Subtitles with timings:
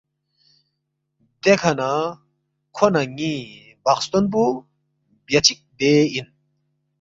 [1.43, 1.89] دیکھہ نہ
[2.75, 3.35] کھو نہ ن٘ی
[3.83, 4.43] بخستون پو
[5.25, 6.27] بیا چِک بے اِن